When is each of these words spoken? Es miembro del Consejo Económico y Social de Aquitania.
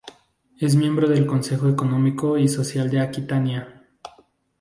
Es 0.59 0.75
miembro 0.75 1.07
del 1.07 1.27
Consejo 1.27 1.69
Económico 1.69 2.35
y 2.39 2.47
Social 2.47 2.89
de 2.89 3.01
Aquitania. 3.01 3.85